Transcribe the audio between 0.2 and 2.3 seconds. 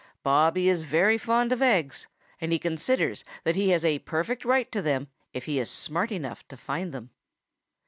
Bobby is very fond of eggs,